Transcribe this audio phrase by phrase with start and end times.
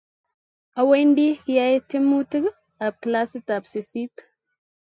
[0.79, 2.45] Awendi kiyai twemutik
[2.85, 4.15] ab klasit sisit